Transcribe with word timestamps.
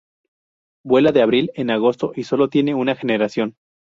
Vuela 0.83 1.11
de 1.11 1.21
abril 1.21 1.51
en 1.53 1.69
agosto, 1.69 2.11
y 2.15 2.23
solo 2.23 2.47
tiene 2.49 2.73
una 2.73 2.95
generación. 2.95 3.55